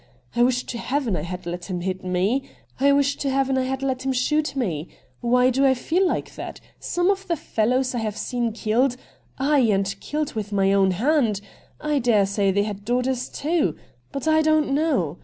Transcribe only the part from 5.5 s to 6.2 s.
do I feel